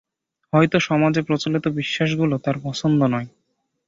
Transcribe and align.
হয়ত 0.53 0.73
সমাজের 0.79 1.23
প্রচলিত 1.23 1.65
বিশ্বাসগুলো 1.69 2.35
তার 2.37 2.55
পছন্দ 2.63 2.99
নয়। 3.03 3.27